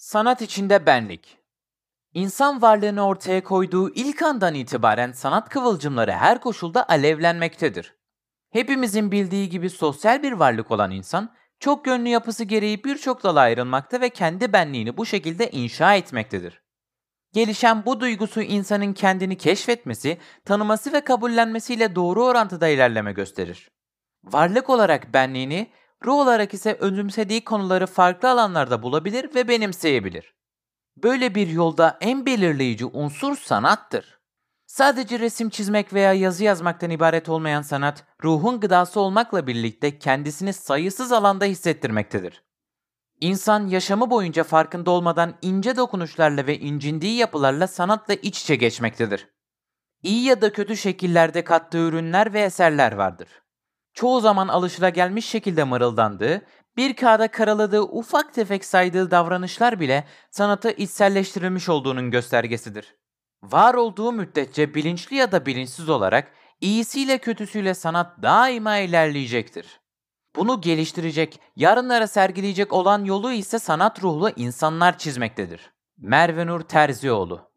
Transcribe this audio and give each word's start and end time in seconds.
Sanat 0.00 0.42
içinde 0.42 0.86
benlik. 0.86 1.38
İnsan 2.14 2.62
varlığını 2.62 3.06
ortaya 3.06 3.44
koyduğu 3.44 3.94
ilk 3.94 4.22
andan 4.22 4.54
itibaren 4.54 5.12
sanat 5.12 5.48
kıvılcımları 5.48 6.12
her 6.12 6.40
koşulda 6.40 6.88
alevlenmektedir. 6.88 7.94
Hepimizin 8.50 9.12
bildiği 9.12 9.48
gibi 9.48 9.70
sosyal 9.70 10.22
bir 10.22 10.32
varlık 10.32 10.70
olan 10.70 10.90
insan, 10.90 11.34
çok 11.58 11.86
yönlü 11.86 12.08
yapısı 12.08 12.44
gereği 12.44 12.84
birçok 12.84 13.24
dala 13.24 13.40
ayrılmakta 13.40 14.00
ve 14.00 14.10
kendi 14.10 14.52
benliğini 14.52 14.96
bu 14.96 15.06
şekilde 15.06 15.50
inşa 15.50 15.94
etmektedir. 15.94 16.62
Gelişen 17.32 17.86
bu 17.86 18.00
duygusu 18.00 18.42
insanın 18.42 18.92
kendini 18.92 19.38
keşfetmesi, 19.38 20.18
tanıması 20.44 20.92
ve 20.92 21.00
kabullenmesiyle 21.00 21.94
doğru 21.94 22.24
orantıda 22.24 22.68
ilerleme 22.68 23.12
gösterir. 23.12 23.70
Varlık 24.24 24.70
olarak 24.70 25.14
benliğini, 25.14 25.70
ruh 26.04 26.14
olarak 26.14 26.54
ise 26.54 26.76
özümsediği 26.80 27.44
konuları 27.44 27.86
farklı 27.86 28.30
alanlarda 28.30 28.82
bulabilir 28.82 29.34
ve 29.34 29.48
benimseyebilir. 29.48 30.34
Böyle 30.96 31.34
bir 31.34 31.46
yolda 31.46 31.98
en 32.00 32.26
belirleyici 32.26 32.86
unsur 32.86 33.36
sanattır. 33.36 34.20
Sadece 34.66 35.18
resim 35.18 35.50
çizmek 35.50 35.92
veya 35.92 36.12
yazı 36.12 36.44
yazmaktan 36.44 36.90
ibaret 36.90 37.28
olmayan 37.28 37.62
sanat, 37.62 38.04
ruhun 38.24 38.60
gıdası 38.60 39.00
olmakla 39.00 39.46
birlikte 39.46 39.98
kendisini 39.98 40.52
sayısız 40.52 41.12
alanda 41.12 41.44
hissettirmektedir. 41.44 42.44
İnsan 43.20 43.66
yaşamı 43.66 44.10
boyunca 44.10 44.44
farkında 44.44 44.90
olmadan 44.90 45.34
ince 45.42 45.76
dokunuşlarla 45.76 46.46
ve 46.46 46.58
incindiği 46.58 47.16
yapılarla 47.16 47.66
sanatla 47.66 48.14
iç 48.14 48.42
içe 48.42 48.56
geçmektedir. 48.56 49.28
İyi 50.02 50.24
ya 50.24 50.42
da 50.42 50.52
kötü 50.52 50.76
şekillerde 50.76 51.44
kattığı 51.44 51.78
ürünler 51.78 52.32
ve 52.32 52.40
eserler 52.40 52.92
vardır. 52.92 53.28
Çoğu 53.94 54.20
zaman 54.20 54.48
alışılagelmiş 54.48 55.26
şekilde 55.26 55.64
mırıldandığı, 55.64 56.42
bir 56.76 56.96
kağıda 56.96 57.28
karaladığı 57.28 57.82
ufak 57.82 58.34
tefek 58.34 58.64
saydığı 58.64 59.10
davranışlar 59.10 59.80
bile 59.80 60.04
sanatı 60.30 60.70
içselleştirilmiş 60.70 61.68
olduğunun 61.68 62.10
göstergesidir. 62.10 62.96
Var 63.42 63.74
olduğu 63.74 64.12
müddetçe 64.12 64.74
bilinçli 64.74 65.16
ya 65.16 65.32
da 65.32 65.46
bilinçsiz 65.46 65.88
olarak 65.88 66.32
iyisiyle 66.60 67.18
kötüsüyle 67.18 67.74
sanat 67.74 68.22
daima 68.22 68.76
ilerleyecektir. 68.76 69.80
Bunu 70.36 70.60
geliştirecek, 70.60 71.40
yarınlara 71.56 72.06
sergileyecek 72.06 72.72
olan 72.72 73.04
yolu 73.04 73.32
ise 73.32 73.58
sanat 73.58 74.02
ruhlu 74.02 74.30
insanlar 74.36 74.98
çizmektedir. 74.98 75.72
Merve 75.98 76.46
Nur 76.46 76.60
Terzioğlu 76.60 77.49